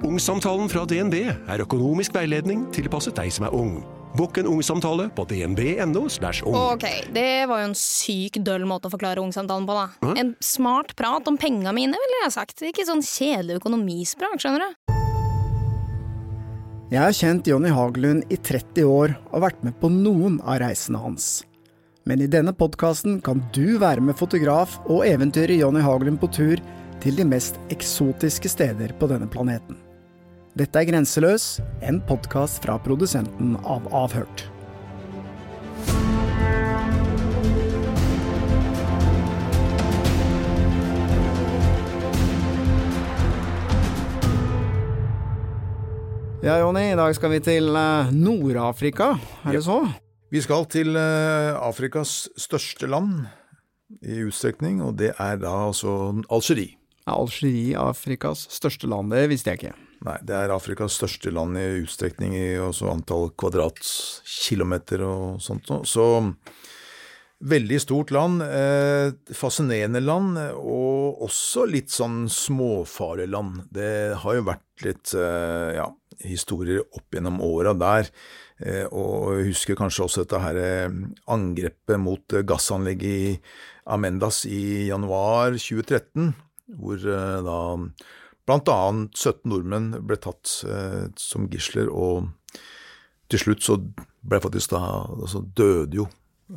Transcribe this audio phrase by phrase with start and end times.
[0.00, 3.82] Ungsamtalen fra DNB er økonomisk veiledning tilpasset deg som er ung.
[4.16, 6.06] Bukk en ungsamtale på dnb.no.
[6.48, 6.54] ung.
[6.56, 10.14] Ok, det var jo en syk døll måte å forklare ungsamtalen på, da.
[10.18, 12.64] En smart prat om penga mine, ville jeg sagt.
[12.64, 14.96] Ikke sånn kjedelig økonomisprat, skjønner du.
[16.90, 20.98] Jeg har kjent Jonny Hagelund i 30 år og vært med på noen av reisene
[20.98, 21.28] hans.
[22.08, 26.64] Men i denne podkasten kan du være med fotograf og eventyret Jonny Hagelund på tur
[27.04, 29.78] til de mest eksotiske steder på denne planeten.
[30.58, 34.48] Dette er Grenseløs, en podkast fra produsenten av Avhørt.
[46.42, 49.12] Ja, Jonny, i dag skal vi til eh, Nord-Afrika,
[49.46, 49.84] er det så?
[50.34, 53.28] Vi skal til eh, Afrikas største land
[54.02, 55.94] i utstrekning, og det er da altså
[56.26, 56.74] Algerie.
[57.06, 59.89] Ja, Algerie, Afrikas største land, det visste jeg ikke.
[60.06, 65.68] Nei, det er Afrikas største land i utstrekning i antall kvadratkilometer og sånt.
[65.84, 66.06] Så
[67.40, 73.64] veldig stort land, eh, fascinerende land, og også litt sånn småfarlig land.
[73.72, 75.88] Det har jo vært litt eh, ja,
[76.24, 78.08] historier opp gjennom åra der.
[78.60, 80.92] Eh, og jeg husker kanskje også dette her
[81.28, 83.36] angrepet mot gassanlegget i
[83.84, 86.32] Amendas i januar 2013,
[86.80, 87.60] hvor da
[88.50, 92.26] blant annet 17 nordmenn ble tatt eh, som gisler, og
[93.30, 96.08] til slutt så ble faktisk da altså døde jo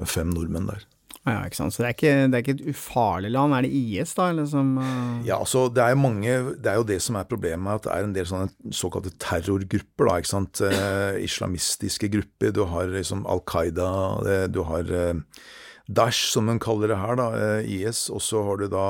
[0.10, 0.88] fem nordmenn der.
[1.24, 1.72] Ja, ikke sant.
[1.72, 3.54] Så det er ikke, det er ikke et ufarlig land.
[3.56, 5.22] Er det IS, da, eller som uh...
[5.24, 8.08] Ja, altså det er mange Det er jo det som er problemet, at det er
[8.10, 10.64] en del sånne såkalte terrorgrupper, da, ikke sant.
[10.68, 12.52] Eh, islamistiske grupper.
[12.58, 13.88] Du har liksom Al Qaida,
[14.28, 15.16] eh, du har eh,
[15.88, 18.88] Daesh, som de kaller det her, da, eh, IS, og så har du da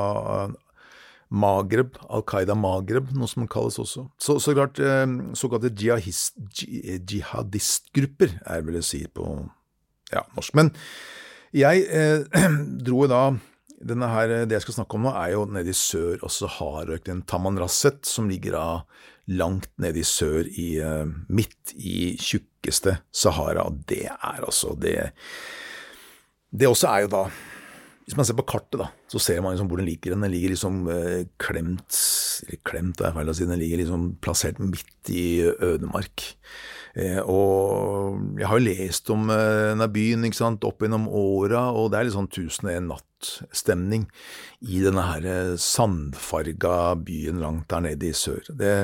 [1.33, 4.07] eh, Maghreb, Al Qaida Magreb, noe som kalles også.
[4.21, 5.05] Så, så klart, eh,
[5.37, 9.25] såkalte jihadist, jihadistgrupper, er vel å si på
[10.13, 10.53] ja, norsk.
[10.59, 10.71] Men
[11.53, 12.45] jeg eh,
[12.85, 13.23] dro jo da
[13.83, 17.25] denne her, Det jeg skal snakke om nå, er jo nede i sør, og Sahara-ørkenen
[17.27, 18.67] Taman Rasset, som ligger da
[19.27, 23.67] langt nede i sør, i, eh, midt i tjukkeste Sahara.
[23.87, 25.11] Det er altså det
[26.53, 27.23] Det også er jo da
[28.03, 30.15] Hvis man ser på kartet, da, så ser man liksom hvor den ligger.
[30.15, 31.99] Den ligger liksom eh, klemt
[32.43, 33.47] Eller klemt, det er feil å si.
[33.47, 36.25] Den ligger liksom plassert midt i ødemark.
[36.99, 41.69] Eh, og jeg har jo lest om eh, denne byen ikke sant, opp gjennom åra,
[41.73, 44.05] og det er litt sånn tusen og en natt-stemning
[44.61, 48.45] i denne her eh, sandfarga byen langt der nede i sør.
[48.51, 48.75] Det,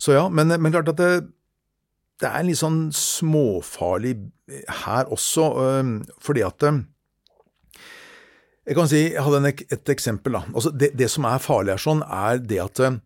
[0.00, 1.10] så ja, men, men klart at det,
[2.24, 4.14] det er litt sånn småfarlig
[4.86, 5.92] her også, eh,
[6.24, 6.80] fordi at eh,
[8.68, 10.36] jeg kan si, jeg hadde et eksempel.
[10.36, 10.42] da.
[10.52, 12.98] Altså det, det som er farlig her, sånn, er det at eh,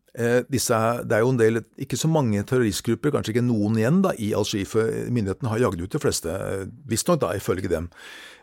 [0.47, 4.13] disse, det er jo en del, ikke så mange terroristgrupper, kanskje ikke noen igjen da,
[4.23, 7.89] i Algerie, for myndighetene har jagd ut de fleste, eh, visstnok da, ifølge dem.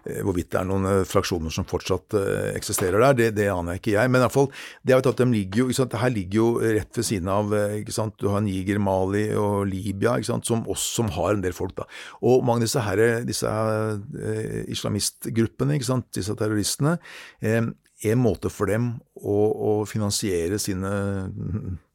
[0.04, 3.78] Eh, Hvorvidt det er noen eh, fraksjoner som fortsatt eh, eksisterer der, det, det aner
[3.80, 4.12] ikke jeg.
[4.12, 4.50] Men i hvert fall,
[4.84, 6.48] det har vi tatt, de ligger jo, ikke sant, det her ligger jo
[6.80, 10.50] rett ved siden av eh, ikke sant, Du har Niger, Mali og Libya, ikke sant,
[10.50, 11.78] som også som har en del folk.
[11.78, 11.88] da.
[12.26, 16.98] Og mange av disse, her, disse eh, islamistgruppene, ikke sant, disse terroristene,
[17.46, 17.64] eh,
[18.04, 20.92] en måte for dem å, å finansiere sine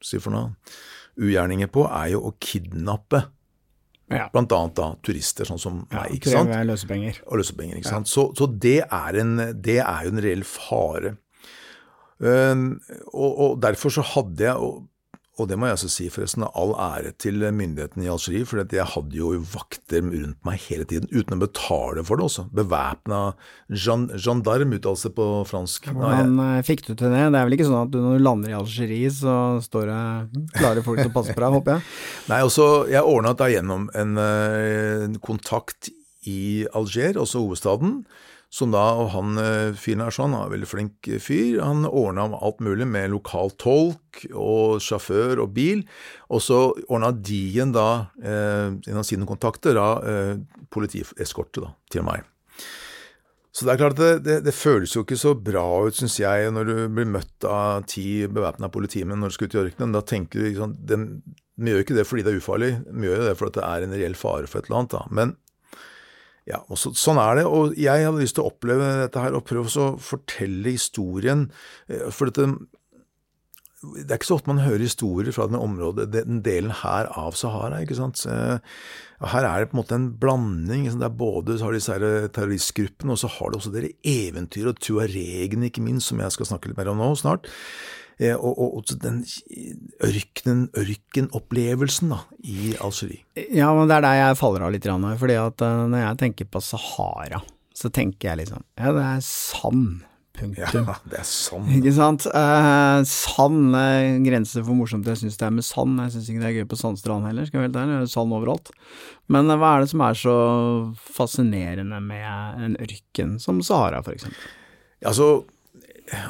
[0.04, 0.52] si noe,
[1.16, 3.24] ugjerninger på, er jo å kidnappe
[4.12, 4.28] Ja.
[4.30, 6.18] blant annet da turister, sånn som ja, meg.
[6.18, 6.50] ikke sant?
[6.52, 7.22] Kreve løsepenger.
[7.26, 7.78] og løsepenger.
[7.80, 8.06] ikke sant?
[8.10, 11.16] Så, så det, er en, det er jo en reell fare.
[12.18, 12.68] Um,
[13.12, 14.70] og, og derfor så hadde jeg,
[15.36, 18.88] og, det må jeg også si forresten, all ære til myndighetene i Algerie, for jeg
[18.94, 22.46] hadde jo vakter rundt meg hele tiden, uten å betale for det også.
[22.56, 23.20] Bevæpna
[23.68, 25.90] gen, gendarme, uttalelse på fransk.
[25.92, 27.20] Hvordan eh, fikk du til det?
[27.20, 30.46] Det er vel ikke sånn at du, når du lander i Algerie, så står det
[30.56, 31.86] klare folk til å passe på deg, håper jeg?
[32.32, 35.92] Nei, også, jeg ordna da gjennom en, eh, en kontakt
[36.26, 38.00] i Alger, også hovedstaden,
[38.56, 41.84] som da, og han eh, fyren her sånn, han er en veldig flink fyr, han
[41.88, 45.84] ordna alt mulig med lokal tolk og sjåfør og bil,
[46.32, 52.06] og så ordna de igjen da, eh, gjennom sine kontakter, da, eh, politieskorte da, til
[52.08, 52.24] meg.
[53.56, 56.50] Så det er klart det, det, det føles jo ikke så bra ut, syns jeg,
[56.52, 59.94] når du blir møtt av ti bevæpna politimenn når du skal ut i ørkenen.
[59.96, 61.06] Da tenker du liksom, den,
[61.56, 63.86] Vi gjør ikke det fordi det er ufarlig, vi gjør jo det fordi det er
[63.86, 64.92] en reell fare for et eller annet.
[64.92, 65.00] da.
[65.08, 65.32] Men
[66.46, 67.44] ja, og så, sånn er det.
[67.50, 71.48] Og jeg hadde lyst til å oppleve dette her og prøve å fortelle historien.
[71.90, 72.46] eh, For dette
[73.86, 77.36] det er ikke så ofte man hører historier fra denne området, den delen her av
[77.38, 77.82] Sahara.
[77.84, 78.22] ikke sant?
[78.26, 78.58] Eh,
[79.20, 80.88] Her er det på en måte en blanding.
[80.90, 84.68] Det er både så har disse her terroristgruppene, og så har det også dere eventyr
[84.72, 87.46] og tuaregene, ikke minst, som jeg skal snakke litt mer om nå snart.
[88.18, 89.22] Eh, Og, og, og den
[90.06, 93.22] ørkenen, ørkenopplevelsen da, i Algerie.
[93.52, 94.88] Ja, men det er der jeg faller av litt,
[95.20, 97.42] fordi at eh, når jeg tenker på Sahara,
[97.76, 100.04] så tenker jeg liksom Ja, det er sand.
[100.36, 100.68] Ja,
[101.08, 101.70] det er sand.
[101.78, 102.26] Ikke sant.
[102.28, 105.96] Eh, sand er grenser for morsomt jeg syns det er med sand.
[106.04, 108.10] Jeg syns ikke det er gøy på sandstrand heller, skal jeg være helt ærlig.
[108.12, 108.68] Sand overalt.
[109.32, 110.36] Men eh, hva er det som er så
[111.16, 114.52] fascinerende med en ørken som Sahara, for eksempel?
[115.08, 115.30] Altså,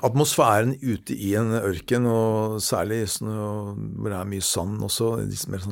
[0.06, 3.28] atmosfæren ute i en ørken, og særlig sånn,
[3.98, 5.10] hvor det er mye sand også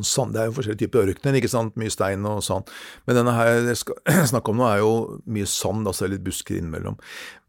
[0.04, 2.70] sånn Det er jo forskjellige typer ørkener, ikke sant, mye stein og sand.
[3.06, 4.00] Men denne her jeg skal
[4.32, 4.94] snakke om nå, er jo
[5.36, 6.98] mye sand, altså litt busker innimellom.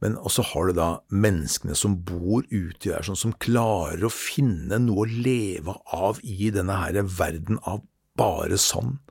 [0.03, 4.79] Men også har du da menneskene som bor ute der, sånn, som klarer å finne
[4.83, 7.83] noe å leve av i denne her verden av
[8.15, 9.01] bare sand.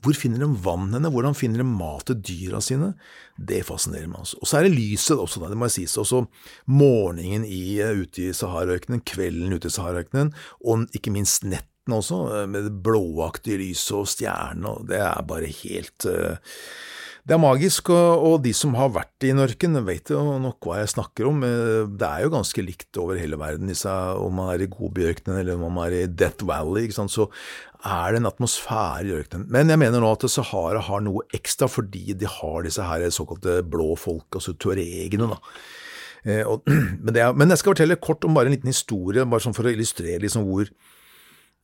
[0.00, 1.10] Hvor finner de vann henne?
[1.12, 2.92] Hvordan finner de mat til dyra sine?
[3.36, 4.22] Det fascinerer meg.
[4.22, 4.38] altså.
[4.40, 5.98] Og så er det lyset også, det må jeg sies.
[6.00, 6.22] Også
[6.66, 10.32] morgenen i, eh, ute i Saharaøkenen, kvelden ute i Saharaøkenen,
[10.64, 14.88] og ikke minst netten også, eh, med det blåaktige lyset og stjernene.
[14.88, 16.36] Det er bare helt eh,
[17.28, 20.92] det er magisk, og, de som har vært i Norken, vet jo nok hva jeg
[20.94, 21.42] snakker om.
[21.44, 23.68] Eh, Det er jo ganske likt over hele verden,
[24.16, 27.28] om man er i Gobi-ørkenen eller om man er i Death Valley, så
[27.84, 29.48] er det en atmosfære i ørkenen.
[29.48, 33.60] Men jeg mener nå at Sahara har noe ekstra fordi de har disse her såkalte
[33.62, 35.28] blå folk, altså tuaregene.
[35.28, 35.38] da.
[36.24, 36.64] Eh, og,
[37.04, 39.68] men, er, men jeg skal fortelle kort om bare en liten historie, bare sånn for
[39.68, 40.68] å illustrere liksom hvor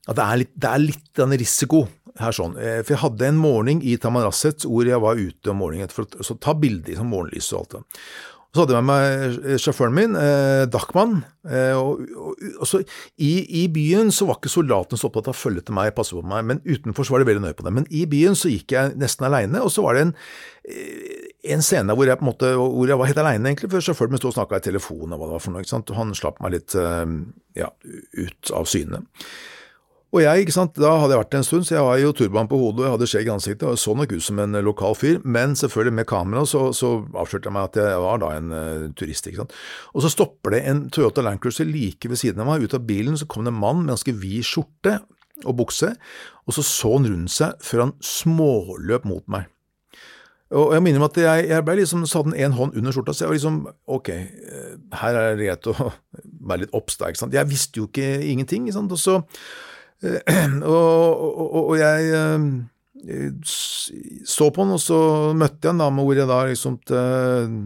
[0.06, 1.86] at det er litt, det er litt en risiko
[2.22, 2.56] her sånn.
[2.60, 6.06] Eh, For jeg hadde en morgen i Tamaraset hvor jeg var ute om morgenen for
[6.06, 7.84] å ta bilder i sånn morgenlys og alt det.
[8.56, 11.18] Så hadde jeg med meg sjåføren min, eh, Dachman.
[11.44, 12.78] Eh, og, og, og så
[13.20, 16.16] i, I byen så var ikke soldatene så opptatt av å følge til meg, passe
[16.16, 17.74] på meg, men utenfor så var de veldig nøye på det.
[17.76, 20.14] Men i byen så gikk jeg nesten aleine, og så var det en,
[20.72, 24.22] eh, en scene hvor jeg måte, hvor jeg var helt aleine, egentlig, for sjåføren min
[24.22, 26.00] sto og snakka i telefonen og hva det var for noe.
[26.00, 27.04] Han slapp meg litt eh,
[27.60, 27.68] ja,
[28.24, 29.04] ut av syne.
[30.16, 32.12] Og jeg, ikke sant, da hadde jeg vært der en stund, så jeg var jo
[32.16, 34.56] turban på hodet og jeg hadde skjegg i ansiktet og så nok ut som en
[34.56, 38.22] eh, lokal fyr, men selvfølgelig med kamera så, så avslørte jeg meg at jeg var
[38.22, 39.28] da en uh, turist.
[39.28, 39.52] ikke sant.
[39.92, 42.86] Og så stopper det en Toyota Land Cruiser like ved siden av meg, ut av
[42.88, 44.96] bilen så kom det en mann med ganske vid skjorte
[45.44, 45.92] og bukse,
[46.48, 49.50] og så så han rundt seg før han småløp mot meg.
[50.56, 53.12] Og jeg minner meg at jeg, jeg ble liksom, så hadde en hånd under skjorta,
[53.12, 53.62] så jeg var liksom
[53.98, 55.90] ok, eh, her er det greit å
[56.48, 57.36] være litt obs, da, ikke sant.
[57.36, 58.94] Jeg visste jo ikke ingenting, ikke sant.
[58.94, 59.20] Og så
[60.76, 62.46] og, og, og jeg eh,
[64.26, 65.00] så på han, og så
[65.36, 67.56] møtte jeg han da, hvor jeg da liksom til,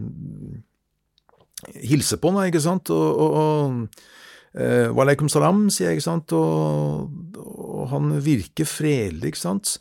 [1.81, 6.35] hilse på han, ikke sant, og, og, og eh, Walaikum salam, sier jeg, ikke sant,
[6.37, 7.07] og,
[7.41, 9.77] og han virker fredelig, ikke sant,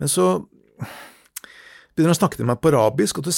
[0.00, 0.38] men så
[1.94, 3.36] begynner han å snakke til meg på arabisk, og det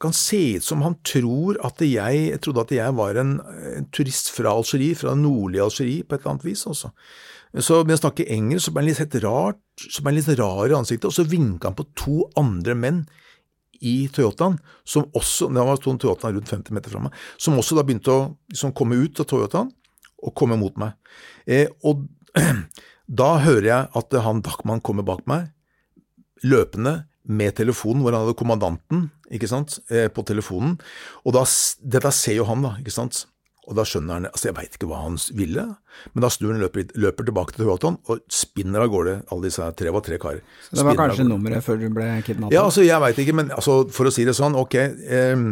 [0.00, 3.36] kan se ut som han tror at jeg, jeg trodde at jeg var en,
[3.76, 6.92] en turist fra Algerie, fra nordlige Algerie, på et eller annet vis, også.
[7.60, 10.38] Så med å snakke engelsk så ble han litt helt rart, så ble han litt
[10.40, 13.02] rar i ansiktet, og så vinka han på to andre menn
[13.82, 14.56] i Toyotaen,
[14.88, 18.14] som også, det var to Toyotaen rundt 50 meter fra meg, som også da begynte
[18.14, 18.20] å
[18.52, 19.72] liksom, komme ut av Toyotaen
[20.22, 20.94] og komme mot meg.
[21.44, 22.06] Eh, og
[23.22, 25.50] da hører jeg at han Dachman kommer bak meg,
[26.46, 30.78] løpende med telefonen, hvor han hadde kommandanten ikke sant, eh, på telefonen.
[31.26, 31.44] Og da,
[31.82, 33.26] dette ser jo han, da, ikke sant.
[33.70, 35.64] Og da skjønner han altså Jeg veit ikke hva han ville,
[36.12, 39.62] men da snur han løper, løper tilbake til Toyotaen og spinner av gårde alle disse
[39.62, 40.42] her, tre var tre karer.
[40.66, 42.56] Så det var kanskje nummeret før du ble kidnappet?
[42.56, 45.44] Ja, altså jeg veit ikke, men altså, for å si det sånn, ok eh,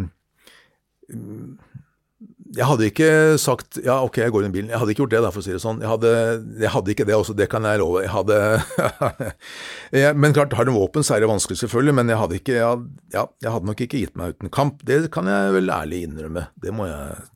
[2.59, 4.75] Jeg hadde ikke sagt ja, ok, jeg går i bilen.
[4.75, 5.79] Jeg hadde ikke gjort det, da, for å si det sånn.
[5.85, 6.15] Jeg hadde,
[6.65, 8.03] jeg hadde ikke det også, det kan jeg love.
[8.03, 8.39] Jeg hadde
[10.25, 12.73] Men klart, har du våpen, så er det vanskelig, selvfølgelig, men jeg hadde ikke ja,
[13.15, 14.83] ja, jeg hadde nok ikke gitt meg uten kamp.
[14.83, 16.51] Det kan jeg vel ærlig innrømme.
[16.59, 17.29] Det må jeg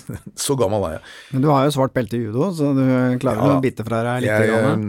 [0.44, 1.02] så gammel er jeg.
[1.32, 2.84] Men du har jo svart belte i judo, så du
[3.22, 4.32] klarer ja, å bite fra deg litt?
[4.32, 4.86] Jeg, grann.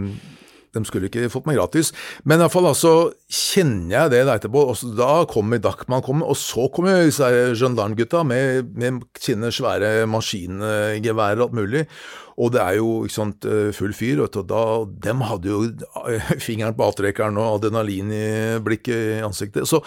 [0.73, 1.91] de skulle ikke fått meg gratis.
[2.27, 2.93] Men iallfall altså,
[3.29, 4.65] kjenner jeg det etterpå.
[4.71, 11.41] Og så, da kommer Dachman, og så kommer disse gendarmgutta med, med sine svære maskingeværer
[11.41, 11.85] og alt mulig.
[12.41, 13.45] Og det er jo sant,
[13.77, 14.23] full fyr.
[14.23, 14.63] Og da,
[15.05, 15.61] dem hadde jo
[16.47, 18.27] fingeren på avtrekkeren og adrenalin i
[18.63, 19.69] blikket i ansiktet.
[19.69, 19.83] Så,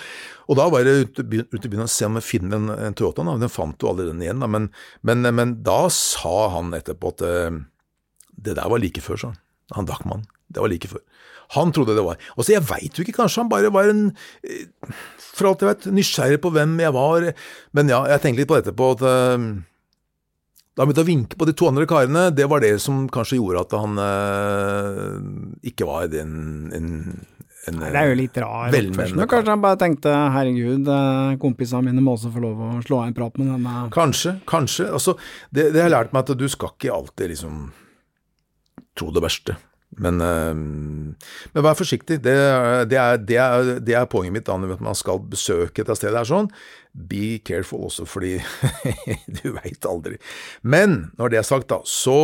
[0.46, 3.26] og da var jeg ute og byen å se om jeg finner en, en Toyota.
[3.26, 4.50] Den fant jo aldri den igjen, da.
[4.50, 4.70] Men,
[5.06, 7.26] men, men, da sa han etterpå at
[8.36, 9.42] det der var like før, sa han.
[9.74, 10.26] Han Dachman.
[10.52, 11.02] Det var like før.
[11.54, 12.18] Han trodde det var.
[12.36, 14.08] Og så Jeg veit jo ikke, kanskje han bare var en
[14.42, 14.66] eh,
[15.18, 17.30] For alt jeg vet, nysgjerrig på hvem jeg var.
[17.76, 19.46] Men ja, jeg tenkte litt på etterpå at eh,
[20.76, 23.38] da han begynte å vinke på de to andre karene, det var det som kanskje
[23.38, 26.34] gjorde at han eh, ikke var en,
[26.76, 26.90] en,
[27.70, 29.22] en Det er jo litt rar oppførsel.
[29.30, 33.08] Kanskje han bare tenkte herregud, eh, kompisene mine må også få lov å slå av
[33.08, 34.90] en prat med denne Kanskje, kanskje.
[35.00, 35.16] Altså,
[35.48, 37.64] det, det har lært meg at du skal ikke alltid liksom
[39.00, 39.56] tro det verste.
[39.94, 40.54] Men, eh,
[41.54, 42.18] men vær forsiktig.
[42.24, 42.34] Det,
[42.90, 46.16] det, er, det, er, det er poenget mitt da når man skal besøke et sted
[46.16, 46.50] er sånn.
[46.92, 48.36] Be careful også, fordi
[49.38, 50.18] du veit aldri.
[50.62, 52.18] Men når det er sagt, da, så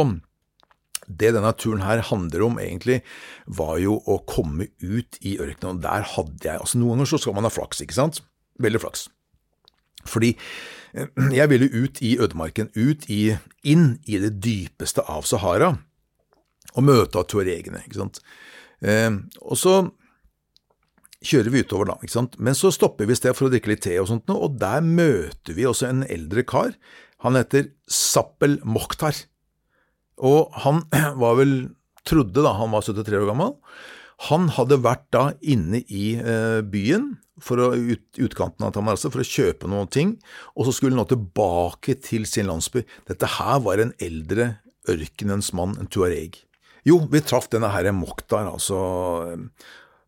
[1.06, 3.00] det denne turen her handler om egentlig,
[3.46, 5.78] var jo å komme ut i ørkenen.
[5.78, 8.22] Og der hadde jeg altså Noen ganger så skal man ha flaks, ikke sant?
[8.62, 9.06] Veldig flaks.
[10.08, 10.32] Fordi
[10.94, 13.22] eh, jeg ville ut i ødemarken, ut i,
[13.62, 15.76] inn i det dypeste av Sahara,
[16.76, 18.22] og møte av tuaregene, ikke sant.
[18.82, 19.10] Eh,
[19.42, 19.76] og så
[21.22, 22.38] kjører vi utover da, ikke sant.
[22.42, 24.84] Men så stopper vi et sted for å drikke litt te og sånt, og der
[24.84, 26.74] møter vi også en eldre kar.
[27.22, 29.16] Han heter Zappel Mokhtar.
[30.22, 30.84] Og han
[31.22, 31.56] var vel,
[32.08, 33.56] trodde da han var 73 år gammel,
[34.28, 39.24] han hadde vært da inne i eh, byen, for å, ut, utkanten av Tamarasa, for
[39.24, 40.12] å kjøpe noen ting,
[40.54, 42.84] og så skulle han nå tilbake til sin landsby.
[43.08, 44.52] Dette her var en eldre
[44.92, 46.38] ørkenens mann, en tuareg.
[46.88, 48.78] Jo, vi traff denne herre Mokhtar, altså.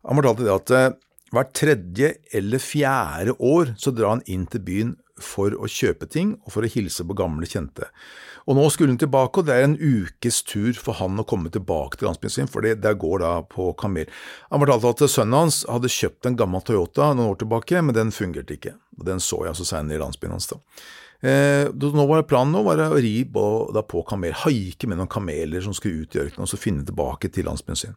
[0.05, 0.91] Han fortalte det at eh,
[1.35, 6.33] hvert tredje eller fjerde år så drar han inn til byen for å kjøpe ting
[6.43, 7.87] og for å hilse på gamle kjente.
[8.45, 11.49] Og nå skulle han tilbake, og det er en ukes tur for han å komme
[11.53, 14.11] tilbake til landsbyen sin, for der går da på kamel.
[14.51, 18.13] Han fortalte at sønnen hans hadde kjøpt en gammel Toyota noen år tilbake, men den
[18.13, 18.75] fungerte ikke.
[18.99, 20.51] Og Den så jeg altså senere i landsbyen hans.
[20.51, 20.59] da.
[21.21, 23.45] Eh, nå var Planen nå var å ri på,
[23.75, 26.85] da på kamel, haike med noen kameler som skulle ut i ørkenen og så finne
[26.87, 27.95] tilbake til landsbyen sin.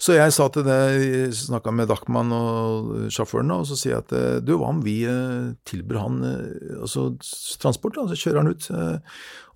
[0.00, 4.14] Så jeg sa til det, snakka med Dachman og sjåføren, og så sier jeg at
[4.16, 7.10] eh, du, hva om vi eh, tilbyr han eh, altså,
[7.60, 8.68] transport, da, så kjører han ut,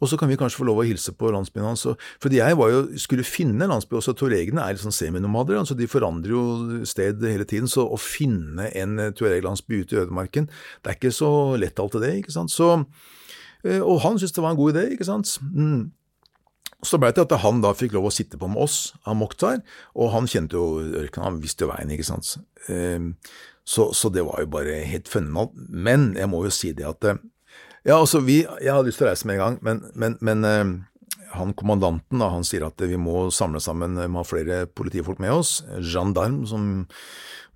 [0.05, 1.87] og så kan vi kanskje få lov å hilse på landsbyen hans.
[2.21, 5.79] Fordi jeg var jo, skulle finne landsbyen, landsby, også tuaregene er litt sånn seminomader, altså
[5.79, 6.45] de forandrer jo
[6.93, 10.53] sted hele tiden, så å finne en tuareg-landsby ute i ødemarken,
[10.85, 12.53] det er ikke så lett alltid det, ikke sant.
[12.53, 12.75] Så,
[13.81, 15.39] og han syntes det var en god idé, ikke sant.
[15.57, 15.89] Mm.
[16.85, 19.17] Så ble det til at han da fikk lov å sitte på med oss av
[19.17, 19.63] Mokhtar,
[19.97, 22.37] og han kjente jo ørkenen, han visste jo veien, ikke sant.
[22.69, 23.15] Ehm,
[23.67, 25.55] Så, så det var jo bare helt fenomenalt.
[25.73, 27.17] Men jeg må jo si det at eh,
[27.87, 30.45] Ja, altså, vi Jeg hadde lyst til å reise med en gang, men, men, men
[30.45, 30.73] eh,
[31.35, 35.19] han kommandanten da, han sier at vi må samle sammen, vi må ha flere politifolk
[35.19, 35.63] med oss.
[35.81, 36.87] Gendarme, som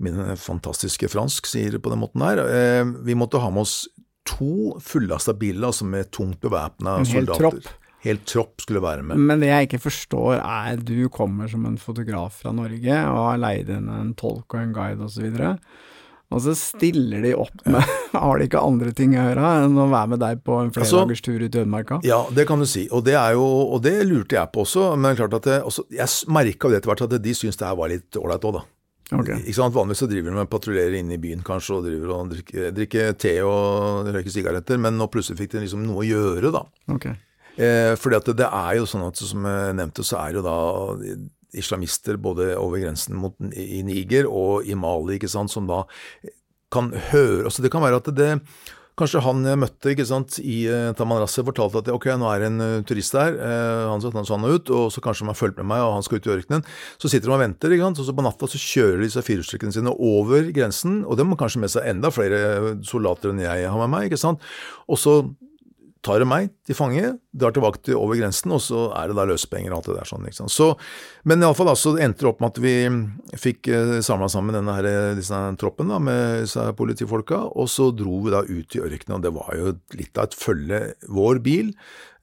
[0.03, 2.41] min fantastiske fransk sier på den måten der.
[2.49, 3.85] Eh, Vi måtte ha med oss
[4.25, 7.61] to fullasta biler, altså med tungt bevæpna En hel soldater.
[7.61, 7.69] tropp.
[8.05, 9.19] Helt tropp skulle være med.
[9.19, 13.41] Men det jeg ikke forstår er, du kommer som en fotograf fra Norge og har
[13.43, 15.27] leid inn en tolk og en guide osv.
[16.29, 19.89] Og, så stiller de opp med Har de ikke andre ting å gjøre enn å
[19.89, 22.01] være med deg på en Altså- flerdagers tur ut i ødemarka?
[22.07, 22.87] Ja, det kan du si.
[22.93, 24.91] Og det, jo, og det lurte jeg på også.
[25.01, 27.91] Men klart at det, også, jeg merka etter hvert at de syntes det her var
[27.91, 28.67] litt ålreit òg, da.
[29.09, 29.41] Okay.
[29.41, 29.73] Ikke sant?
[29.73, 33.15] Vanligvis så driver de med patruljerer inne i byen kanskje, og driver og drikker, drikker
[33.17, 36.61] te og røyker sigaretter, men nå plutselig fikk de liksom noe å gjøre, da.
[36.93, 37.09] Ok.
[37.59, 40.57] Eh, fordi at det er jo sånn at som jeg nevnte, så er jo da
[41.59, 45.85] islamister både over grensen mot, i Niger og i Mali, ikke sant, som da
[46.69, 48.33] kan høre Altså det kan være at det
[48.99, 52.49] Kanskje han jeg møtte ikke sant, i uh, Tamanrasset fortalte at ok, nå er det
[52.51, 55.61] en eh, turist der, eh, han så han ut, og så kanskje han har fulgt
[55.61, 56.65] med meg, og han skal ut i ørkenen.
[56.99, 59.77] Så sitter de og venter, ikke sant, og så på natta så kjører de firehjulstrekkene
[59.77, 62.41] sine over grensen, og de har kanskje med seg enda flere
[62.91, 64.43] soldater enn jeg har med meg, ikke sant.
[64.91, 65.21] Og så
[66.09, 69.27] tar de meg til fange, drar tilbake til over grensen, og så er det da
[69.29, 70.27] løsepenger og alt det der sånn.
[70.29, 70.51] Liksom.
[70.53, 70.71] Så,
[71.29, 72.75] men iallfall så endte det opp med at vi
[73.39, 78.23] fikk eh, samla sammen denne her, disse troppen da, med disse politifolka, og så dro
[78.25, 80.83] vi da ut i ørkenen, og det var jo litt av et følge.
[81.13, 81.75] Vår bil,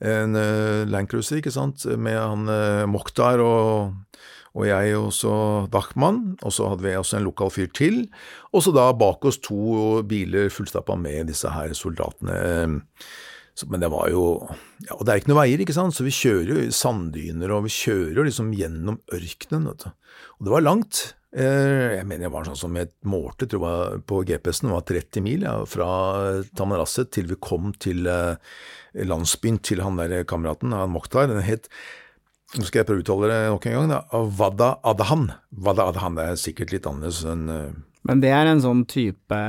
[0.05, 3.95] en uh, Landcruiser, ikke sant, med han uh, Mokhtar og
[4.55, 5.35] og jeg og så
[5.71, 8.05] Dachman, og så hadde vi også en lokal fyr til,
[8.55, 12.37] og så da bak oss to biler fullstappa med disse her soldatene.
[13.55, 14.24] Så, men det var jo
[14.83, 17.63] Ja, og det er ikke noen veier, ikke sant, så vi kjører jo sanddyner, og
[17.67, 19.93] vi kjører jo liksom gjennom ørkenen, vet du.
[20.39, 21.03] Og det var langt.
[21.35, 24.85] Eh, Jeg mener det var sånn som jeg målte, tror jeg på GPS-en, det var
[24.91, 25.88] 30 mil ja, fra
[26.55, 28.35] Tamanrasset til vi kom til eh,
[29.07, 31.27] landsbyen til han der kameraten, han Mokhtar.
[31.31, 31.71] Den het
[32.55, 33.89] nå skal jeg prøve å uttale det nok en gang.
[33.89, 34.19] da.
[34.39, 35.25] Wada Adahan.
[35.65, 37.71] Wada Adahan er sikkert litt annerledes enn eh,
[38.07, 39.39] Men det er en sånn type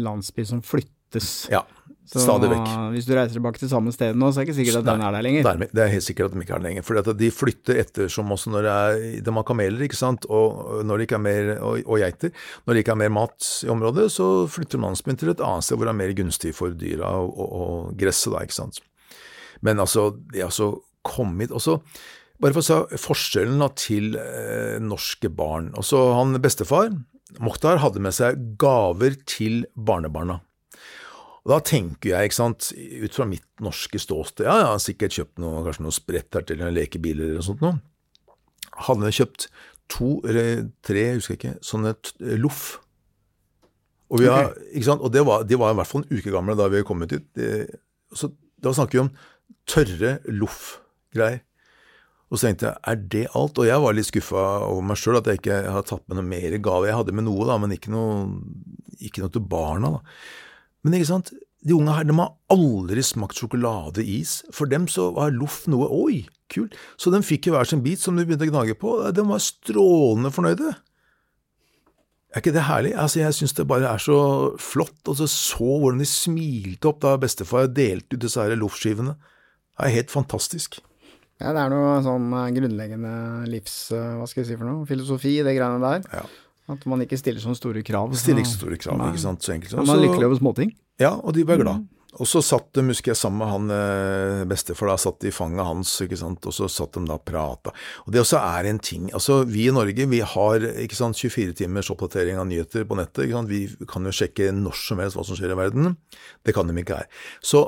[0.00, 1.62] landsby som flyttes, Ja.
[2.10, 2.70] Så Stadig vekk.
[2.90, 5.02] hvis du reiser tilbake til samme sted nå, så er det ikke sikkert at den
[5.06, 5.60] er der lenger.
[5.70, 6.86] Det er helt sikkert at de ikke er der lenger.
[6.86, 10.98] For de flytter ettersom også når det er De har kameler, ikke sant, og når
[10.98, 12.34] det ikke er mer, og, og geiter.
[12.66, 15.78] Når det ikke er mer mat i området, så flytter landsbyen til et annet sted
[15.78, 18.82] hvor det er mer gunstig for dyra og, og, og gresset, da, ikke sant.
[19.62, 20.72] Men altså, det har altså
[21.06, 21.78] kommet også,
[22.40, 25.74] Bare for å si forskjellen da, til eh, norske barn.
[25.76, 26.88] Også han bestefar,
[27.38, 30.40] Mokhtar, hadde med seg gaver til barnebarna.
[31.40, 35.16] Og da tenker jeg, ikke sant, ut fra mitt norske ståsted, ja, jeg har sikkert
[35.16, 37.78] kjøpt noe, kanskje noe sprett her til en lekebil eller sånt noe.
[38.86, 39.46] Hadde jeg kjøpt
[39.90, 41.94] to eller tre, jeg husker ikke, sånne
[42.40, 42.64] loff.
[44.10, 45.04] Og, vi har, ikke sant?
[45.06, 47.12] og det var, de var i hvert fall en uke gamle da vi kom ut
[47.12, 47.26] dit.
[47.38, 47.80] Det,
[48.12, 48.28] så
[48.60, 49.14] da snakker vi om
[49.70, 51.40] tørre loff-greier.
[52.30, 53.58] Og så tenkte jeg, er det alt?
[53.58, 56.28] Og jeg var litt skuffa over meg sjøl at jeg ikke har tatt med noe
[56.30, 56.86] mer gave.
[56.86, 58.20] Jeg hadde med noe, da, men ikke noe,
[59.02, 59.96] ikke noe til barna.
[59.96, 60.49] da.
[60.84, 64.38] Men ikke sant, de unge her de har aldri smakt sjokoladeis.
[64.56, 66.22] For dem så var loff noe oi,
[66.52, 66.76] kult.
[67.00, 68.94] Så de fikk jo hver sin bit som de begynte å gnage på.
[69.12, 70.72] De var strålende fornøyde.
[72.30, 72.92] Er ikke det herlig?
[72.94, 74.18] Altså, Jeg syns det bare er så
[74.62, 75.00] flott.
[75.10, 79.16] Og så så hvordan de smilte opp da bestefar delte ut disse loffskivene.
[79.80, 80.78] Det er helt fantastisk.
[81.40, 83.12] Ja, det er noe sånn eh, grunnleggende
[83.48, 83.74] livs...
[83.96, 84.84] eh, Hva skal jeg si for noe?
[84.88, 86.04] Filosofi i det greiene der.
[86.20, 86.24] Ja.
[86.70, 88.12] At man ikke stiller sånne store krav.
[88.18, 89.42] Stiller ikke så store krav, ikke sant.
[89.46, 89.74] Så enkelt.
[89.80, 90.70] Man er lykkelig over småting.
[91.00, 91.86] Ja, og de var glad.
[92.18, 95.62] Og så satt de, husker jeg, sammen med han eh, bestefar, da satt i fanget
[95.62, 97.70] hans, ikke sant, og så satt de da og prata.
[98.02, 101.54] Og det også er en ting, altså vi i Norge, vi har ikke sant, 24
[101.60, 105.18] timers oppdatering av nyheter på nettet, ikke sant, vi kan jo sjekke når som helst
[105.18, 105.92] hva som skjer i verden.
[106.46, 107.22] Det kan de ikke her.
[107.46, 107.62] Så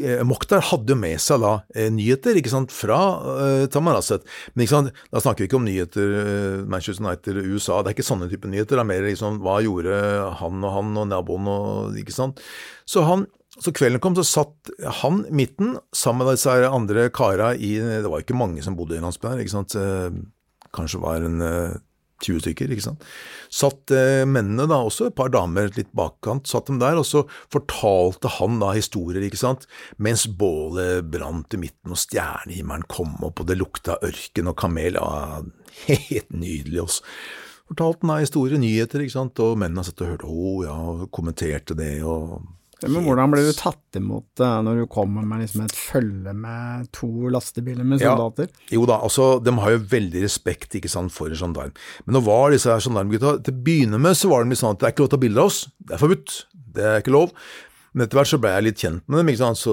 [0.00, 4.24] eh, Mokhtar hadde jo med seg da eh, nyheter, ikke sant, fra uh, Tamaraset.
[4.54, 7.98] Men ikke sant, da snakker vi ikke om nyheter uh, Manchester United, USA, det er
[7.98, 10.00] ikke sånne type nyheter, det er mer liksom hva gjorde
[10.40, 12.40] han og han og naboen og ikke sant.
[12.88, 13.28] Så han
[13.60, 14.70] så kvelden kom, så satt
[15.02, 19.02] han midten sammen med disse andre kara i Det var ikke mange som bodde i
[19.02, 19.76] landsbyen her, ikke sant.
[19.76, 20.14] Eh,
[20.72, 21.74] Kanskje var en eh,
[22.22, 23.04] 20 stykker, ikke sant.
[23.52, 27.24] Satt eh, mennene da også, et par damer litt bakkant, satt dem der, og så
[27.52, 29.68] fortalte han da historier, ikke sant.
[30.02, 34.96] Mens bålet brant i midten og stjernehimmelen kom opp, og det lukta ørken og kamel.
[34.96, 35.42] Ja,
[35.90, 37.06] helt nydelig, også.
[37.72, 41.06] Fortalte han da historier, nyheter, ikke sant, og mennene satt og hørte, å ja, og
[41.14, 42.40] kommenterte det, og
[42.88, 47.08] Men hvordan ble du tatt imot når du kommer med liksom et følge med to
[47.30, 48.16] lastebiler med Ja.
[48.16, 48.48] soldater?
[48.72, 51.72] Jo da, altså, de har jo veldig respekt ikke sant, for en gendarm.
[52.06, 54.72] Men nå var disse her gendarmgutta Til å begynne med så var de litt sånn
[54.74, 55.60] at det er ikke lov å ta bilde av oss.
[55.78, 56.44] Det er forbudt.
[56.72, 57.32] Det er ikke lov.
[57.94, 59.58] Men etter hvert så ble jeg litt kjent med dem, ikke sant.
[59.60, 59.72] Så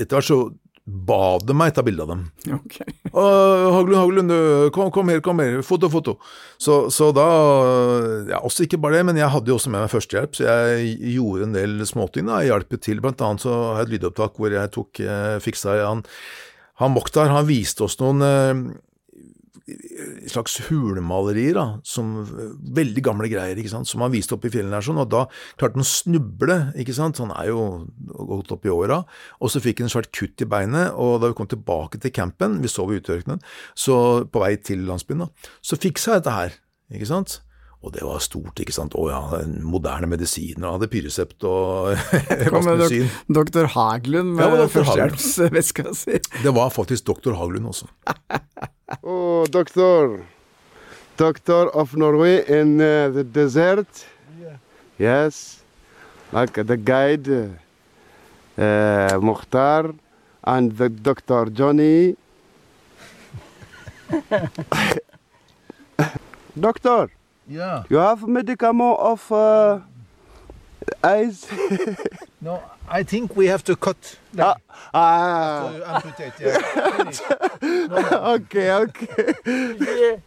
[0.00, 0.38] etter hvert så
[0.84, 2.24] ba de meg ta bilde av dem.
[2.58, 2.76] Ok.
[3.14, 3.24] «Å,
[3.72, 4.34] Haglund, Haglund,
[4.76, 6.16] kom, kom her, kom her, foto, foto.
[6.60, 7.26] Så, så da
[8.28, 10.96] Ja, også ikke bare det, men jeg hadde jo også med meg førstehjelp, så jeg
[11.16, 12.28] gjorde en del småting.
[12.28, 13.00] da, Jeg hjalp til.
[13.04, 16.04] Blant annet så har jeg et lydopptak hvor jeg tok, eh, fiksa han
[16.82, 18.54] han Mokhtar han viste oss noen eh,
[20.28, 22.12] slags hulmalerier, da, som
[22.76, 25.22] veldig gamle greier, ikke sant, som han viste opp i fjellene her, sånn, og da
[25.56, 27.62] klarte han å snuble, ikke sant, han er jo
[28.28, 29.00] gått opp i åra,
[29.40, 32.12] og så fikk han en svært kutt i beinet, og da vi kom tilbake til
[32.14, 33.40] campen, vi sov i uteørkenen,
[33.72, 33.96] så
[34.28, 35.32] på vei til landsbyen da,
[35.64, 36.60] så fiksa jeg dette her,
[36.92, 37.40] ikke sant,
[37.84, 39.22] og det var stort, ikke sant, å ja,
[39.64, 43.10] moderne medisiner, hadde pyresept og vaskemedicin.
[43.40, 46.20] doktor Haglund med ja, førstehjelpsveska si.
[46.40, 47.90] Det var faktisk doktor Haglund også.
[49.02, 50.26] Oh, doctor.
[51.16, 53.86] Doctor of Norway in uh, the desert.
[54.40, 54.56] Yeah.
[54.98, 55.62] Yes.
[56.32, 59.94] Like the guide, uh, Mukhtar,
[60.42, 62.16] and the doctor Johnny.
[66.58, 67.10] doctor,
[67.48, 67.84] Yeah.
[67.88, 69.80] you have medicament of uh,
[71.02, 71.46] eyes?
[72.40, 74.18] no, I think we have to cut.
[74.38, 74.56] ah,
[74.92, 75.96] ah.
[75.96, 78.34] amputate, yeah.
[78.36, 80.20] okay, okay.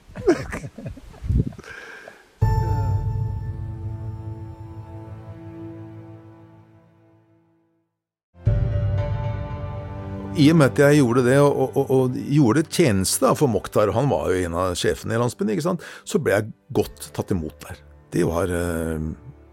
[10.37, 14.09] I og med at jeg gjorde det, og, og, og gjorde tjeneste for Mokhtar, han
[14.09, 17.57] var jo en av sjefene i landsbyen, ikke sant, så ble jeg godt tatt imot
[17.65, 17.79] der.
[18.13, 19.07] Det var eh,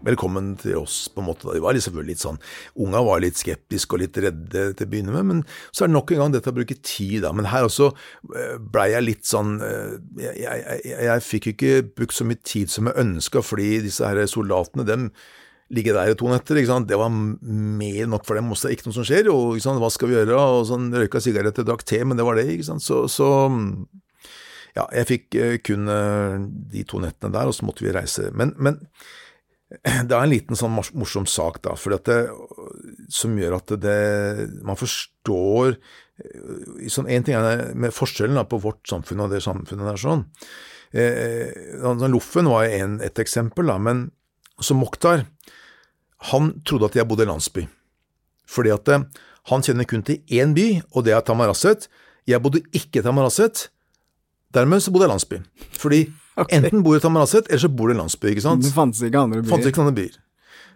[0.05, 1.49] velkommen til oss, på en måte.
[1.53, 2.41] De var selvfølgelig litt sånn
[2.81, 5.41] Unga var litt skeptiske og litt redde til å begynne med, men
[5.71, 7.31] så er det nok en gang dette å bruke tid, da.
[7.35, 12.17] Men her også eh, blei jeg litt sånn eh, jeg, jeg, jeg, fikk ikke brukt
[12.17, 15.09] så mye tid som jeg ønska, fordi disse her soldatene, dem
[15.73, 16.89] ligge der i to netter, ikke sant?
[16.89, 19.81] det var mer nok for dem også, ikke noe som skjer, og ikke sant?
[19.81, 22.67] hva skal vi gjøre, og sånn røyka sigaretter, drakk te, men det var det, ikke
[22.67, 23.29] sant, så, så
[24.75, 25.89] ja, jeg fikk eh, kun
[26.69, 28.83] de to nettene der, og så måtte vi reise, men, men
[29.73, 31.73] det er en liten sånn morsom sak da,
[32.05, 32.19] det,
[33.13, 33.99] som gjør at det,
[34.65, 39.41] man forstår eh, sånn, En ting er med forskjellen da, på vårt samfunn og det
[39.45, 40.25] samfunnet der sånn.
[40.93, 41.49] Eh,
[41.81, 44.07] altså, Loffen var en, et eksempel, da, men
[44.61, 45.25] som Mokhtar
[46.31, 47.65] han trodde at jeg bodde i landsby.
[48.49, 49.07] Fordi at eh,
[49.51, 51.89] han kjenner kun til én by, og det er Tamarasset.
[52.29, 53.67] Jeg bodde ikke i Tamarasset.
[54.55, 55.41] Dermed så bodde jeg i landsby.
[55.81, 55.99] Fordi
[56.43, 58.33] enten bor du i Tamarasset, eller så bor du i landsby.
[58.33, 58.63] ikke sant?
[58.65, 59.51] Det fantes ikke andre byer.
[59.53, 60.19] Fantes ikke andre byer.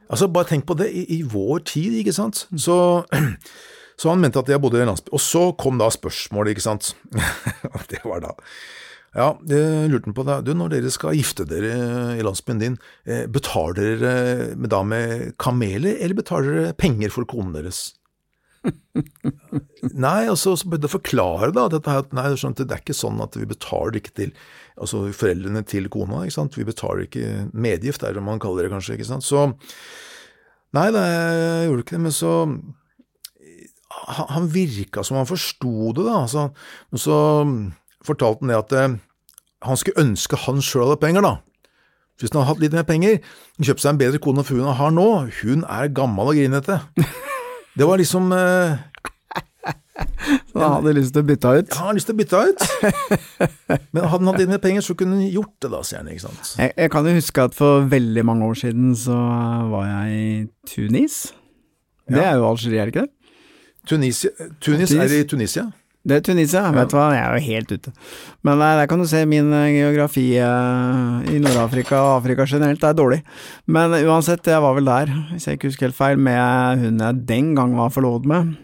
[0.09, 2.45] Altså, Bare tenk på det i, i vår tid, ikke sant.
[2.57, 2.77] Så,
[3.99, 5.13] så han mente at jeg bodde i landsby.
[5.15, 6.93] Og så kom da spørsmålet, ikke sant.
[7.91, 8.35] det var da
[9.17, 12.75] Ja, det lurte på deg, Du, når dere skal gifte dere i landsbyen din,
[13.09, 17.87] eh, betaler dere med, da med kameler, eller betaler dere penger for konen deres?
[20.05, 22.97] Nei, altså, så begynte jeg å forklare da, dette her, at nei, det er ikke
[22.97, 24.33] sånn at vi betaler ikke til
[24.79, 28.73] altså foreldrene til kona, ikke sant, vi betaler ikke medgift, er det man kaller det
[28.73, 29.49] kanskje, ikke sant, så
[30.75, 31.03] nei, det,
[31.67, 32.33] gjorde ikke det, men så
[33.89, 36.49] han, han virka som han forsto det, da, altså,
[36.93, 37.19] men så
[38.05, 38.97] fortalte han det at eh,
[39.67, 41.35] han skulle ønske han sjøl hadde penger, da.
[42.19, 43.19] Hvis han hadde hatt litt mer penger,
[43.63, 45.07] kjøpt seg en bedre kone enn hun har nå,
[45.39, 46.81] hun er gammel og grinete.
[47.79, 48.79] Det var liksom eh,
[50.51, 51.69] Så han hadde lyst til å bytte ut.
[51.71, 52.65] Ja, han har lyst til å bytte ut.
[53.93, 56.09] Men hadde han hatt inn mer penger, så kunne han gjort det, da, sier han,
[56.13, 56.53] ikke sant.
[56.59, 59.17] Jeg, jeg kan jo huske at for veldig mange år siden så
[59.73, 60.29] var jeg i
[60.69, 61.19] Tunis.
[62.09, 62.31] Det Ja.
[62.31, 63.13] er jo Algerie, er det ikke det?
[63.89, 64.29] Tunisia,
[64.61, 65.11] Tunis Tunis.
[65.11, 65.67] er i Tunisia.
[66.09, 67.91] Det er Tunisia, vet du hva, jeg er jo helt ute.
[68.47, 72.79] Men nei, der kan du se min eh, geografi eh, i Nord-Afrika og Afrika generelt,
[72.81, 73.19] det er dårlig.
[73.67, 77.19] Men uansett, jeg var vel der, hvis jeg ikke husker helt feil, med hun jeg
[77.29, 78.55] den gang var forlovet med.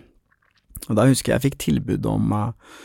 [0.90, 2.82] Og da husker jeg jeg fikk tilbud om eh,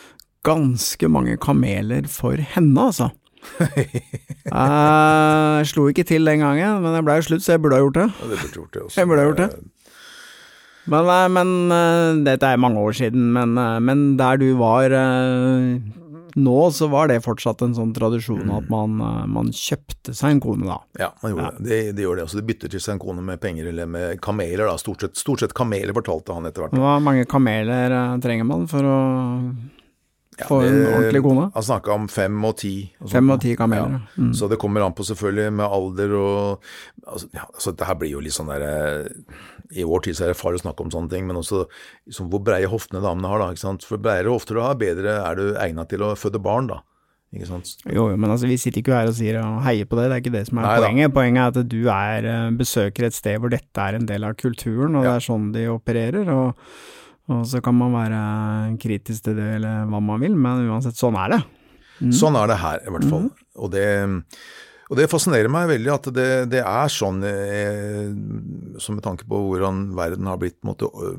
[0.47, 3.11] ganske mange kameler for henne, altså.
[4.51, 7.97] Jeg slo ikke til den gangen, men jeg blei slutt, så jeg burde ha gjort
[7.97, 8.09] det.
[8.13, 9.01] Ja, det burde gjort det også.
[9.01, 9.71] Jeg burde ha gjort det.
[10.91, 15.77] Men, men eh, dette er mange år siden, men, eh, men der du var eh,
[16.37, 18.57] nå, så var det fortsatt en sånn tradisjon Mm.
[18.59, 20.79] at man, eh, man kjøpte seg en kone, da.
[20.99, 21.69] Ja, man gjorde det.
[21.69, 22.23] De, Det gjør det.
[22.29, 24.77] Altså, de bytter til seg en kone med penger eller med kameler, da.
[24.77, 26.73] Stort sett, stort sett kameler, fortalte han etter hvert.
[26.79, 29.57] Hvor mange kameler eh, trenger man for å
[30.41, 31.51] Ja, få en ordentlig kone?
[31.53, 32.91] Han snakka om fem og ti.
[33.03, 33.11] og.
[33.11, 34.01] Fem og ti kameler, Ja.
[34.17, 34.23] ja.
[34.23, 34.33] Mm.
[34.35, 36.63] Så det kommer an på selvfølgelig med alder og
[37.07, 39.09] altså, ja, altså Dette blir jo litt sånn der eh,
[39.71, 42.31] I vår tid så er det farlig å snakke om sånne ting, men også liksom,
[42.33, 43.51] hvor breie hoftene damene har, da.
[43.55, 43.87] ikke sant?
[43.87, 46.81] For breiere hofter du har, bedre er du egnet til å føde barn, da.
[47.31, 47.77] Ikke sant?
[47.87, 50.17] Jo, jo, men altså, vi sitter ikke her og sier og heier på det, det
[50.17, 50.87] er ikke det som er Nei da.
[50.89, 51.13] poenget.
[51.15, 54.35] Poenget er at du er, eh, besøker et sted hvor dette er en del av
[54.41, 56.33] kulturen, og det er sånn de opererer.
[56.35, 56.57] og
[57.31, 58.21] og så kan man være
[58.83, 61.41] kritisk til det eller hva man vil, men uansett, sånn er det.
[62.01, 62.13] Mm.
[62.17, 63.29] Sånn er det her, i hvert fall.
[63.61, 63.87] Og, det,
[64.91, 68.09] og det fascinerer meg veldig at det, det er sånn, eh,
[68.83, 71.13] som med tanke på hvordan verden har blitt øh,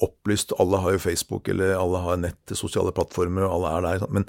[0.00, 0.54] opplyst.
[0.62, 4.08] Alle har jo Facebook, eller alle har nett, sosiale plattformer, og alle er der.
[4.16, 4.24] Men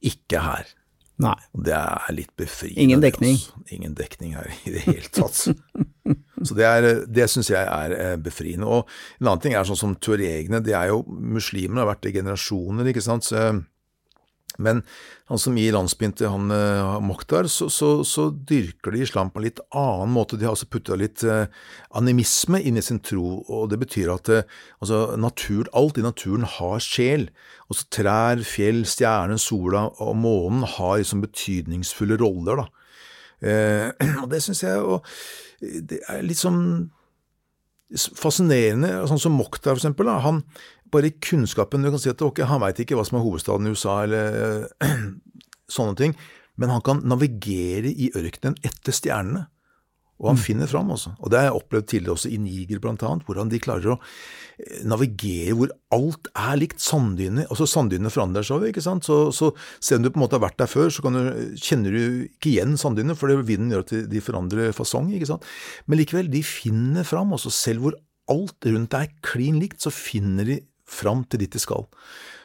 [0.00, 0.72] ikke her.
[1.20, 1.36] Nei.
[1.52, 2.80] Det er litt befriende.
[2.82, 3.36] Ingen dekning.
[3.36, 3.60] altså.
[3.76, 5.36] Ingen dekning her i det hele tatt.
[6.44, 8.66] Så det, er, det syns jeg er eh, befriende.
[8.66, 8.88] Og
[9.20, 10.64] en annen ting er sånn som tuaregene.
[10.64, 13.28] De er jo muslimer, har vært det i generasjoner, ikke sant.
[13.28, 13.46] Så,
[14.62, 14.82] men
[15.30, 19.40] han som i landsbyen til han eh, Mokhtar, så, så, så dyrker de islam på
[19.40, 20.38] en litt annen måte.
[20.38, 21.46] De har også putta litt eh,
[21.98, 24.46] animisme inn i sin tro, og det betyr at eh,
[24.84, 27.28] altså, natur, alt i naturen har sjel.
[27.72, 32.70] Også trær, fjell, stjernen, sola og månen har liksom betydningsfulle roller, da.
[34.22, 35.04] Og det syns jeg og,
[35.60, 36.62] det er litt sånn
[37.94, 38.92] fascinerende.
[39.10, 40.08] Sånn som Mokhtar, for eksempel.
[40.08, 40.18] Da.
[40.24, 40.42] Han,
[40.94, 43.74] bare kunnskapen Du kan si at okay, han veit ikke hva som er hovedstaden i
[43.74, 44.94] USA, eller eh,
[45.76, 46.14] sånne ting,
[46.60, 49.48] men han kan navigere i ørkenen etter stjernene.
[50.22, 51.10] Og han finner fram, også.
[51.18, 53.96] Og det har jeg opplevd tidligere også i Niger, blant annet, hvordan de klarer å
[53.98, 57.48] eh, navigere hvor alt er likt sanddyner.
[57.50, 59.08] Altså Sanddynene forandrer seg, ikke sant.
[59.08, 59.50] Så, så
[59.82, 62.04] selv om du på en måte har vært der før, så kan du, kjenner du
[62.28, 65.50] ikke igjen sanddynene, for vinden gjør at de- forandrer fasong, ikke sant.
[65.90, 67.98] Men likevel, de finner fram, også selv hvor
[68.30, 71.86] alt rundt er klin likt, så finner de fram til dit de skal.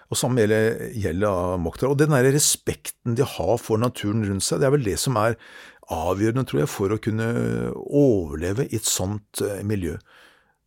[0.10, 1.92] Og samme gjelder, gjelder Mokhtar.
[1.92, 5.20] Og den der respekten de har for naturen rundt seg, det er vel det som
[5.22, 5.38] er
[5.90, 7.28] avgjørende, tror jeg, for å kunne
[7.86, 9.98] overleve i et sånt eh, miljø.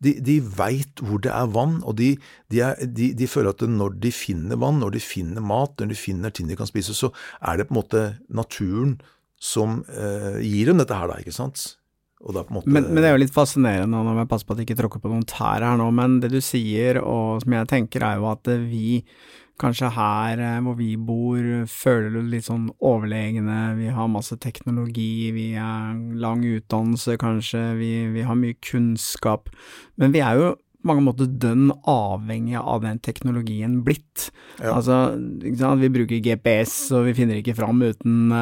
[0.02, 2.16] De, de veit hvor det er vann, og de,
[2.50, 5.92] de, er, de, de føler at når de finner vann, når de finner mat, når
[5.92, 8.96] de finner ting de kan spise, så er det på en måte naturen
[9.42, 11.68] som eh, gir dem dette her, da, ikke sant?
[12.22, 14.68] Måte Men, men det er jo litt fascinerende, nå må jeg passe på at jeg
[14.68, 18.04] ikke tråkker på noen tær her nå, men det du sier, og som jeg tenker,
[18.06, 19.00] er jo at eh, vi
[19.62, 25.32] kanskje her eh, hvor vi bor, føler det litt sånn overlegne, vi har masse teknologi,
[25.34, 29.50] vi er lang utdannelse kanskje, vi, vi har mye kunnskap,
[29.98, 34.32] men vi er jo på mange måter dønn avhengig av den teknologien blitt.
[34.58, 34.72] Ja.
[34.74, 35.14] Altså,
[35.78, 38.32] vi bruker GPS, og vi finner ikke fram uten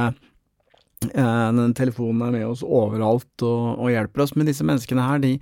[1.09, 5.23] eh, den telefonen er med oss overalt og, og hjelper oss, men disse menneskene her,
[5.23, 5.35] de,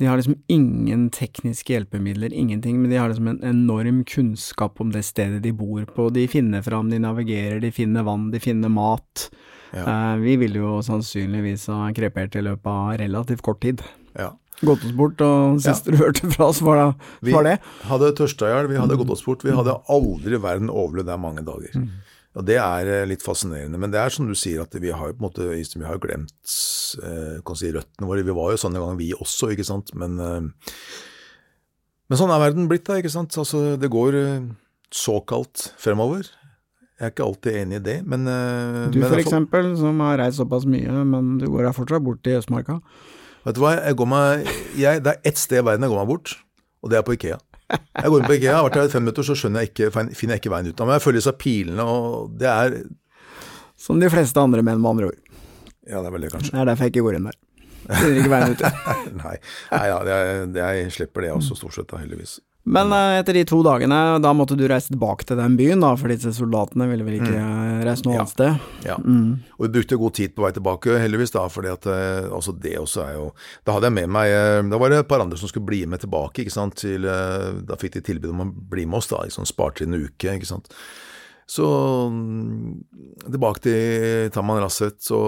[0.00, 4.94] de har liksom ingen tekniske hjelpemidler, ingenting, men de har liksom en enorm kunnskap om
[4.94, 6.08] det stedet de bor på.
[6.14, 9.28] De finner fram, de navigerer, de finner vann, de finner mat.
[9.72, 9.84] Ja.
[9.84, 13.84] Eh, vi ville jo sannsynligvis ha krepert i løpet av relativt kort tid.
[14.16, 14.32] Ja.
[14.64, 17.08] Gått oss bort, og siste du hørte fra oss, var, det.
[17.28, 17.58] Vi var det.
[17.90, 19.44] hadde tørsta i hjel, vi hadde gått oss bort.
[19.44, 21.76] Vi hadde aldri i verden overlevd der mange dager.
[22.36, 23.80] Og Det er eh, litt fascinerende.
[23.80, 26.00] Men det er som du sier, at vi har jo på en måte vi har
[26.02, 26.56] glemt
[27.00, 28.26] eh, kan si, røttene våre.
[28.26, 29.94] Vi var jo sånn en gang, vi også, ikke sant.
[29.96, 30.66] Men, eh,
[32.06, 33.00] men sånn er verden blitt, da.
[33.00, 33.36] ikke sant.
[33.40, 34.20] Altså, Det går
[34.92, 36.28] såkalt fremover.
[36.96, 40.40] Jeg er ikke alltid enig i det, men Du men for eksempel, som har reist
[40.40, 42.78] såpass mye, men du går her fortsatt bort til Østmarka.
[43.44, 44.48] Vet du hva, jeg går meg,
[44.80, 46.32] jeg, det er ett sted i verden jeg går meg bort,
[46.80, 47.36] og det er på Ikea.
[47.66, 49.90] Jeg går inn på Ikea, jeg har vært her i fem minutter, så jeg ikke,
[49.90, 50.98] finner jeg ikke veien ut av meg.
[50.98, 52.76] Jeg følges av pilene, og det er
[53.76, 55.18] Som de fleste andre menn, med andre ord.
[55.86, 56.52] Ja, det er vel det, kanskje.
[56.54, 57.40] Det er derfor jeg ikke går inn der.
[57.86, 58.62] Finner ikke veien ut.
[59.22, 59.34] Nei,
[59.72, 62.38] Nei ja, det er, det er, jeg slipper det også, stort sett, da, heldigvis.
[62.66, 65.92] Men eh, etter de to dagene, da måtte du reise tilbake til den byen, da,
[65.98, 68.24] for disse soldatene ville vel ikke eh, reise noe Ja.
[68.24, 68.66] annet sted?
[68.88, 68.96] Ja.
[68.98, 69.36] Mm.
[69.54, 71.86] Og vi brukte god tid på vei tilbake, heldigvis, da, fordi at
[72.34, 73.28] altså det også er jo
[73.66, 75.84] Da hadde jeg med meg eh, Da var det et par andre som skulle bli
[75.86, 79.22] med tilbake, ikke sant, til Da fikk de tilbud om å bli med oss, da,
[79.22, 80.66] liksom sparte inn en uke, ikke sant.
[81.46, 81.62] Så
[82.10, 82.72] mm,
[83.30, 85.20] tilbake til Taman Rasset, så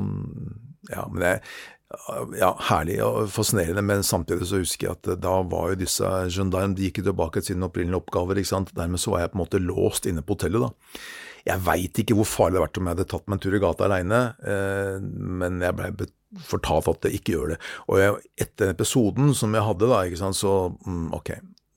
[0.00, 0.62] mm,
[0.94, 1.34] Ja, men det
[2.38, 6.10] ja, herlig og fascinerende, men samtidig så husker jeg at eh, da var jo disse
[6.32, 8.74] gendarme, de gikk tilbake til sine opprinnelige oppgaver, ikke sant.
[8.76, 11.06] Dermed så var jeg på en måte låst inne på hotellet, da.
[11.46, 13.54] Jeg veit ikke hvor farlig det hadde vært om jeg hadde tatt meg en tur
[13.54, 14.94] i gata aleine, eh,
[15.42, 15.90] men jeg blei
[16.46, 17.60] fortalt at jeg ikke gjør det.
[17.86, 21.32] Og jeg, etter episoden som jeg hadde da, ikke sant, så mm, ok,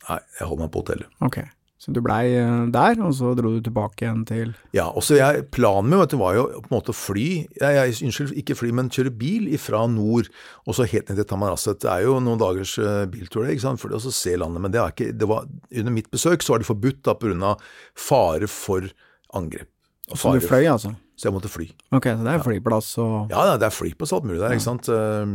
[0.09, 1.17] nei, jeg holder meg på hotellet.
[1.25, 1.39] Ok,
[1.79, 5.15] så du blei eh, der, og så dro du tilbake igjen til Ja, og så
[5.15, 8.33] jeg, Planen min vet du, var jo på en måte å fly, jeg, jeg, unnskyld,
[8.41, 10.27] ikke fly, men kjøre bil fra nord
[10.65, 11.79] og så helt ned til Tamaraset.
[11.79, 14.75] Det er jo noen dagers eh, biltur det, ikke sant, for å se landet, men
[14.75, 17.55] det, er ikke, det var, under mitt besøk så var det forbudt da pga.
[17.95, 18.91] fare for
[19.39, 19.71] angrep.
[20.11, 20.91] Og Så du fløy, altså?
[21.15, 21.69] Så jeg måtte fly.
[21.95, 24.67] Ok, så det er flyplass og Ja, det er flyplass og alt mulig der, ikke
[24.67, 24.91] sant.
[24.91, 25.33] Eh,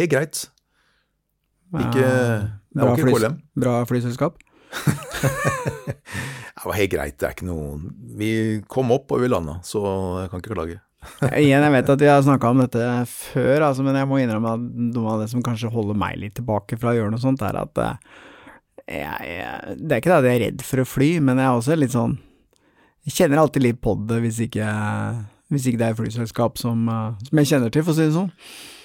[0.00, 0.46] Helt greit.
[1.76, 2.08] Ikke,
[2.72, 3.40] det var ikke KLM.
[3.60, 4.40] bra flyselskap?
[6.62, 7.78] Det var helt greit, det er ikke noe
[8.18, 8.32] Vi
[8.70, 9.80] kom opp og vi landa, så
[10.22, 10.76] jeg kan ikke klage.
[11.42, 14.52] Igjen, jeg vet at vi har snakka om dette før, altså, men jeg må innrømme
[14.54, 17.42] at noe av det som kanskje holder meg litt tilbake fra å gjøre noe sånt,
[17.42, 18.20] er at eh,
[18.86, 21.48] jeg, jeg, Det er ikke det at jeg er redd for å fly, men jeg
[21.48, 22.16] er også litt sånn
[23.06, 24.68] Jeg kjenner alltid litt på det hvis ikke,
[25.52, 28.14] hvis ikke det er flyselskap som, eh, som jeg kjenner til, for å si det
[28.16, 28.30] sånn.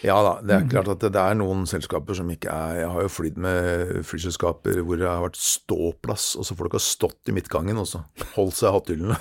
[0.05, 3.05] Ja da, det er klart at det, er noen selskaper som ikke er Jeg har
[3.07, 7.35] jo flydd med flyselskaper hvor det har vært ståplass, og så folk har stått i
[7.37, 8.03] midtgangen og så
[8.35, 9.17] holdt seg i hatthyllene.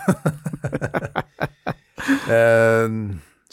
[2.36, 2.98] eh,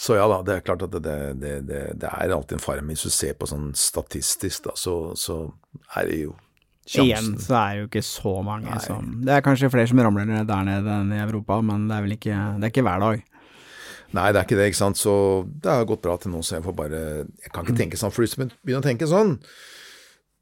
[0.03, 2.81] så ja da, det er klart at det, det, det, det er alltid en fare.
[2.81, 5.45] Men hvis du ser på sånn statistisk, da, så, så
[5.95, 6.33] er det jo
[6.83, 8.79] Igjen så er det jo ikke så mange Nei.
[8.83, 11.95] som Det er kanskje flere som ramler ned der nede enn i Europa, men det
[11.95, 13.21] er vel ikke Det er ikke hver dag.
[14.13, 14.99] Nei, det er ikke det, ikke sant.
[15.01, 15.13] Så
[15.63, 16.99] det har gått bra til nå, så jeg får bare
[17.41, 19.37] Jeg kan ikke tenke sånn, for hvis du begynner å tenke sånn,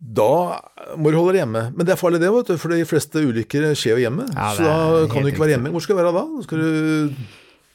[0.02, 0.60] da
[0.98, 1.62] må du holde deg hjemme.
[1.78, 4.26] Men det er farlig det, vet du, for de fleste ulykker skjer jo hjemme.
[4.34, 5.72] Ja, så da kan du ikke være hjemme.
[5.76, 6.24] Hvor skal du være da?
[6.48, 7.28] Skal du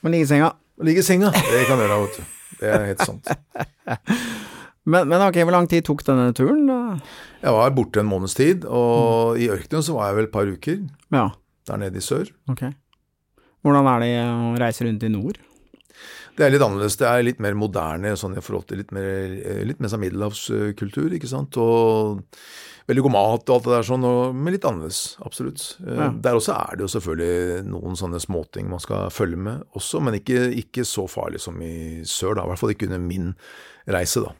[0.04, 0.50] Må ligge i senga.
[0.84, 1.30] ligge i senga.
[1.32, 2.32] Det kan du gjøre, vet du.
[2.60, 3.30] Det er helt sant.
[4.86, 6.60] Men, men ok, hvor lang tid tok denne turen?
[6.68, 6.76] da?
[7.42, 10.46] Jeg var borte en måneds tid, og i ørkenen så var jeg vel et par
[10.46, 10.76] uker.
[11.10, 11.24] Ja,
[11.66, 12.28] Der nede i sør.
[12.46, 12.62] ok.
[13.66, 15.40] Hvordan er det å reise rundt i nord?
[16.36, 16.96] Det er litt annerledes.
[17.00, 19.28] Det er litt mer moderne sånn i forhold til litt mer,
[19.64, 21.56] litt mer sånn middelhavskultur, ikke sant.
[21.62, 22.20] Og
[22.86, 25.00] veldig god mat og alt det der sånn, og, men litt annerledes.
[25.26, 25.64] Absolutt.
[25.86, 26.10] Eh, Ja.
[26.12, 30.20] Der også er det jo selvfølgelig noen sånne småting man skal følge med også, men
[30.20, 32.44] ikke, ikke så farlig som i sør, da.
[32.44, 33.32] I hvert fall ikke under min
[33.88, 34.34] reise, da.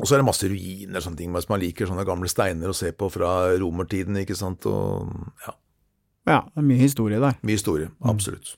[0.00, 2.70] Og så er det masse ruiner og sånne ting, hvis man liker sånne gamle steiner
[2.72, 4.64] å se på fra romertiden, ikke sant.
[4.66, 5.12] Og
[5.44, 5.52] ja,
[6.24, 7.34] Ja, det er mye historie der.
[7.42, 7.90] mye historie.
[8.06, 8.56] Absolutt.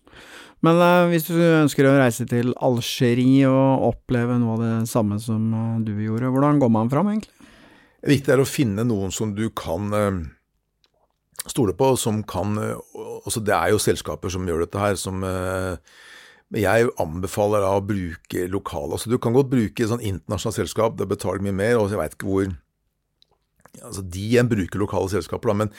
[0.65, 5.19] Men uh, hvis du ønsker å reise til Algerie og oppleve noe av det samme
[5.21, 7.33] som eh, du gjorde, hvordan går man fram egentlig?
[8.05, 10.23] Det viktige er å finne noen som du kan eh,
[11.49, 12.57] stole på, som kan
[13.25, 15.25] også Det er jo selskaper som gjør dette her, som
[16.55, 18.97] jeg anbefaler å bruke lokale.
[18.97, 22.17] Altså Du kan godt bruke sånn internasjonalt selskap, det betaler mye mer, og jeg veit
[22.17, 22.53] ikke hvor
[23.83, 25.73] Altså De en bruker lokale selskaper, da, men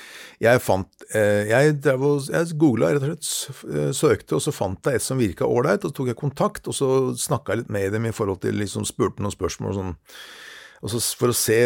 [0.43, 4.99] jeg fant eh, Jeg, jeg googla rett og slett, eh, søkte, og så fant jeg
[4.99, 7.95] et som virka ålreit, og så tok jeg kontakt, og så snakka jeg litt med
[7.95, 9.95] dem i forhold til liksom spurte noen spørsmål og sånn.
[10.85, 11.61] Og så for å se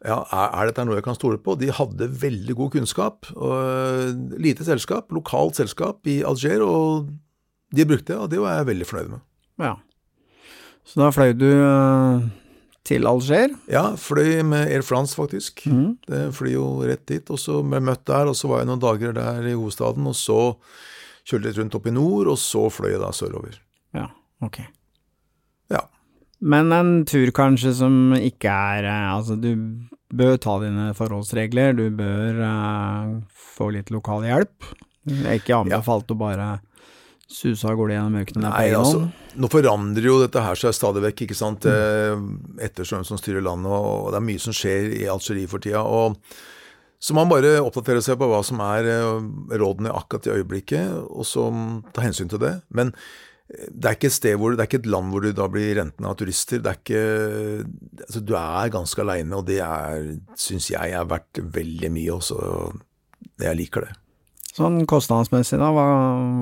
[0.00, 1.58] ja, er, dette noe jeg kan stole på?
[1.60, 3.28] De hadde veldig god kunnskap.
[3.36, 7.10] Og, eh, lite selskap, lokalt selskap i Alger, og
[7.76, 9.26] de brukte det, og det var jeg veldig fornøyd med.
[9.60, 9.74] Ja.
[10.88, 11.50] Så da fløy du
[12.86, 13.52] til Alger.
[13.70, 15.64] Ja, fløy med Air France, faktisk.
[15.68, 15.98] Mm.
[16.08, 18.70] Det flyr jo rett dit, og så ble jeg møtt der, og så var jeg
[18.70, 20.40] noen dager der i hovedstaden, og så
[21.28, 23.60] kjørte jeg litt rundt opp i nord, og så fløy jeg da sørover.
[23.96, 24.08] Ja,
[24.44, 24.62] ok.
[25.70, 25.84] Ja.
[26.40, 29.52] Men en tur kanskje som ikke er eh, Altså, du
[30.10, 34.72] bør ta dine forholdsregler, du bør uh, få litt lokal hjelp.
[35.06, 36.48] Det er ikke anbefalt å bare
[37.30, 39.04] suse av gårde gjennom ørkenen Nei, altså,
[39.38, 42.56] nå forandrer jo dette her seg stadig vekk, ikke sant, Mm.
[42.60, 45.84] ettersom hvem som styrer landet, og det er mye som skjer i Algerie for tida.
[45.86, 46.16] og
[47.00, 51.24] så man bare oppdaterer seg på hva som er eh, rådene akkurat i øyeblikket, og
[51.24, 51.46] så
[51.96, 52.50] ta hensyn til det.
[52.76, 52.90] Men
[53.48, 55.46] eh, det er ikke et sted hvor, det er ikke et land hvor du da
[55.48, 56.60] blir renten av turister.
[56.60, 57.64] Det er ikke,
[58.04, 59.62] altså Du er ganske aleine, og det
[60.36, 62.36] syns jeg er verdt veldig mye også.
[63.40, 63.96] Jeg liker det.
[64.56, 65.86] Sånn kostnadsmessig, da, hva,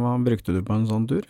[0.01, 1.27] hva brukte du på en sånn tur?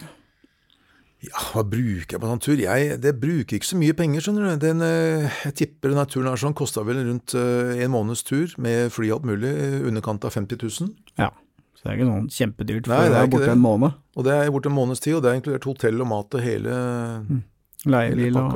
[1.26, 2.60] Ja, hva bruker jeg på en sånn tur?
[2.62, 4.60] Jeg det bruker ikke så mye penger, skjønner du.
[4.62, 8.54] Den, eh, jeg tipper denne turen her sånn kosta vel rundt eh, en måneds tur
[8.62, 9.50] med fly alt mulig,
[9.88, 10.92] underkant av 50 000.
[11.18, 11.32] Ja,
[11.74, 13.56] så det er ikke noe kjempedyrt for Nei, det er borte det.
[13.56, 13.98] en måned.
[14.14, 16.46] Og det er borte en måneds tid, og det er inkludert hotell og mat og
[16.46, 16.78] hele,
[17.26, 17.42] mm.
[17.90, 18.54] Leiebil og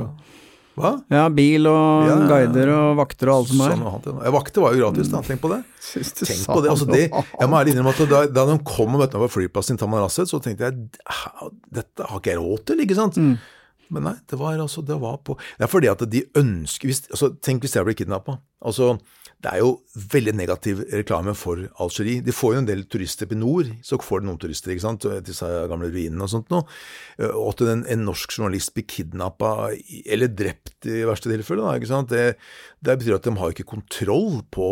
[0.79, 0.93] Hva?
[1.13, 3.75] Ja, bil og Ja, guider og vakter og alt som er.
[3.77, 4.33] Sånn ja.
[4.33, 5.21] Vakter var jo gratis, da.
[5.27, 5.61] Tenk på det.
[6.23, 6.71] Tenk på det.
[6.73, 7.03] altså det.
[7.13, 9.83] Jeg må ærlig innrømme at da, da de kom og møtte meg på flyplassen i
[9.83, 10.87] Tamanrasset, så tenkte jeg
[11.73, 13.21] dette har ikke jeg råd til, ikke sant?
[13.21, 13.35] Mm.
[13.93, 17.03] Men nei, det var altså det var på Det er fordi at de ønsker hvis,
[17.13, 18.39] altså, Tenk hvis jeg blir kidnappa.
[18.65, 18.95] Altså,
[19.43, 19.71] det er jo
[20.13, 22.23] veldig negativ reklame for Algerie.
[22.23, 25.03] De får jo en del turister i nord, så får de noen turister, ikke sant,
[25.03, 26.63] til disse gamle ruinene og sånt noe.
[27.33, 29.73] Og at en, en norsk journalist blir kidnappa,
[30.07, 32.39] eller drept i verste tilfelle, da, ikke sant, det,
[32.87, 34.71] det betyr at de har ikke kontroll på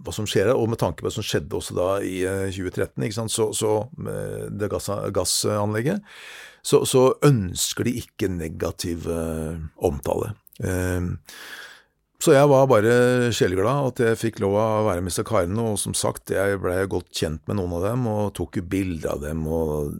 [0.00, 2.50] hva som skjer her, og med tanke på det som skjedde også da i eh,
[2.50, 3.76] 2013, ikke sant, så, så
[4.50, 6.02] det gass, gassanlegget,
[6.66, 10.34] så, så ønsker de ikke negativ eh, omtale.
[12.20, 15.78] Så jeg var bare sjeleglad at jeg fikk lov å være med disse karene, og
[15.80, 19.22] som sagt, jeg ble godt kjent med noen av dem, og tok jo bilder av
[19.24, 19.94] dem, og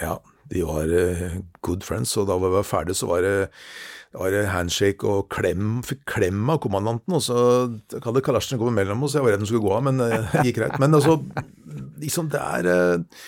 [0.00, 0.16] ja,
[0.50, 3.48] de var eh, good friends, og da vi var ferdig, så var det,
[4.18, 7.38] var det handshake og klem, fikk klem av kommandanten, og så
[7.94, 10.62] hadde Kalasjnikov mellom oss, jeg var redd den skulle gå av, men eh, det gikk
[10.64, 10.78] greit.
[10.82, 11.20] Men altså,
[12.02, 13.26] liksom det er eh,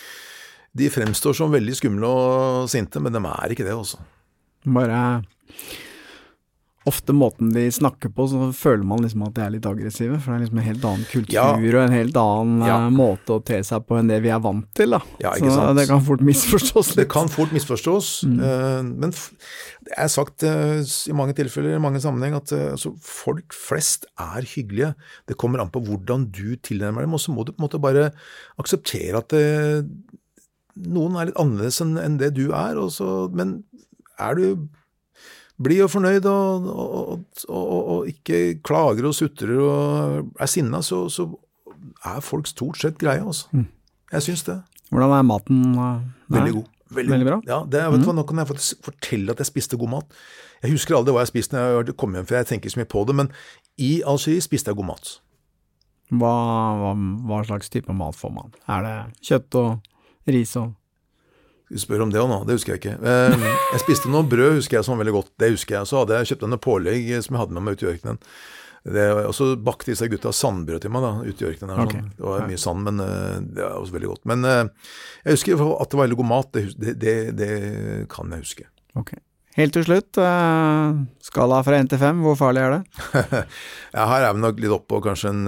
[0.79, 4.03] De fremstår som veldig skumle og sinte, men de er ikke det, altså.
[4.67, 4.99] Bare
[6.87, 10.15] Ofte måten de snakker på, så føler man liksom at de er litt aggressive.
[10.23, 11.43] For det er liksom en helt annen kultur Ja.
[11.51, 12.77] og en helt annen Ja.
[12.87, 14.91] eh, måte å te seg på enn det vi er vant til.
[14.95, 15.01] da.
[15.19, 15.75] Ja, så sant.
[15.77, 16.95] det kan fort misforstås litt.
[17.03, 18.95] Det kan fort misforstås, Mm.
[18.97, 23.51] men det er sagt eh, i mange tilfeller, i mange sammenheng, at eh, altså, folk
[23.53, 24.95] flest er hyggelige.
[25.27, 27.81] Det kommer an på hvordan du tilnærmer dem, og så må du på en måte
[27.81, 28.11] bare
[28.57, 29.85] akseptere at det,
[30.77, 33.63] noen er litt annerledes enn det du er, så, men
[34.17, 34.69] er du
[35.59, 41.05] blid og fornøyd og, og, og, og, ikke klager og sutrer og er sinna, så,
[41.11, 41.27] så
[42.07, 43.49] er folk stort sett greie, altså.
[44.09, 44.59] Jeg syns det.
[44.89, 45.63] Hvordan er maten?
[45.75, 46.37] eh, der?
[46.39, 46.75] Veldig god.
[46.89, 47.39] Veldig, Veldig bra.
[47.45, 50.15] Ja, det, vet du hva, Nå kan jeg faktisk fortelle at jeg spiste god mat.
[50.63, 52.89] Jeg husker aldri hva jeg spiste når jeg kom hjem, for jeg tenker så mye
[52.89, 53.29] på det, men
[53.79, 55.11] i Algerie spiste jeg god mat.
[56.09, 56.33] Hva,
[56.79, 56.95] hva,
[57.29, 58.55] hva slags type mat får man?
[58.65, 58.95] Er det
[59.29, 60.73] kjøtt og ris og
[61.69, 62.95] Du spør om det òg nå, det husker jeg ikke.
[62.97, 65.33] Eh, Jeg spiste noe brød, husker jeg, som var veldig godt.
[65.37, 65.89] Det husker jeg.
[65.89, 68.23] Så hadde jeg kjøpt noen pålegg som jeg hadde med meg ut i ørkenen.
[68.87, 71.81] Og så bakte disse gutta sandbrød til meg da, ute i ørkenen.
[71.83, 72.01] Okay.
[72.01, 72.11] Sånn.
[72.17, 74.27] Det var mye sand, men eh, det var også veldig godt.
[74.31, 74.91] Men eh,
[75.25, 77.49] jeg husker at det var veldig god mat, det, det, det,
[78.11, 78.69] kan jeg huske.
[78.99, 79.13] Ok.
[79.59, 83.43] Helt til slutt, eh, skala fra 1 til 5, hvor farlig er det?
[83.97, 85.43] Ja, her er vi nok litt oppå på kanskje en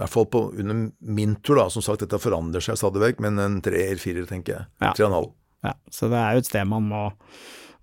[0.00, 1.66] hvert fall på under min tur, da.
[1.72, 4.68] Som sagt, dette forandrer seg stadig vekk, men en treer-firer, tenker jeg.
[4.82, 4.94] Ja.
[4.96, 5.34] Tre og en halv.
[5.66, 7.02] Ja, så det er jo et sted man må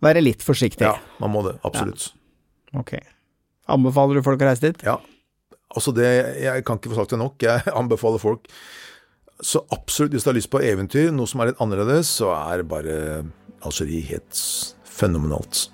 [0.03, 0.87] være litt forsiktig.
[0.87, 1.57] Ja, man må det.
[1.67, 2.09] Absolutt.
[2.77, 2.95] Ok.
[3.69, 4.83] Anbefaler du folk å reise dit?
[4.87, 4.97] Ja.
[5.75, 6.07] Altså det,
[6.39, 7.41] Jeg kan ikke få sagt det nok.
[7.43, 8.47] Jeg anbefaler folk
[9.43, 12.63] så absolutt, hvis du har lyst på eventyr, noe som er litt annerledes, så er
[12.65, 12.95] bare
[13.65, 14.39] Algerie helt
[14.87, 15.67] fenomenalt.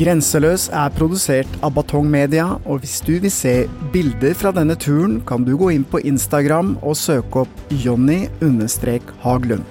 [0.00, 5.18] Grenseløs er produsert av Batong Media, og hvis du vil se bilder fra denne turen,
[5.28, 9.66] kan du gå inn på Instagram og søke opp Jonny-Haglund.